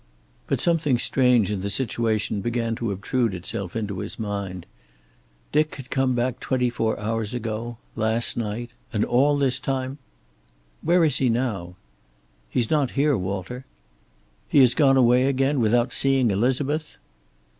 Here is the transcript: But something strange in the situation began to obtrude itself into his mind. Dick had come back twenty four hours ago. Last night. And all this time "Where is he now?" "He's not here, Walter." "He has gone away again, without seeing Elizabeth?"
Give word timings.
But 0.47 0.59
something 0.59 0.97
strange 0.97 1.51
in 1.51 1.61
the 1.61 1.69
situation 1.69 2.41
began 2.41 2.73
to 2.77 2.91
obtrude 2.91 3.35
itself 3.35 3.75
into 3.75 3.99
his 3.99 4.17
mind. 4.17 4.65
Dick 5.51 5.75
had 5.75 5.91
come 5.91 6.15
back 6.15 6.39
twenty 6.39 6.71
four 6.71 6.99
hours 6.99 7.35
ago. 7.35 7.77
Last 7.95 8.35
night. 8.35 8.71
And 8.91 9.05
all 9.05 9.37
this 9.37 9.59
time 9.59 9.99
"Where 10.81 11.05
is 11.05 11.19
he 11.19 11.29
now?" 11.29 11.75
"He's 12.49 12.71
not 12.71 12.89
here, 12.97 13.15
Walter." 13.15 13.63
"He 14.47 14.57
has 14.61 14.73
gone 14.73 14.97
away 14.97 15.27
again, 15.27 15.59
without 15.59 15.93
seeing 15.93 16.31
Elizabeth?" 16.31 16.97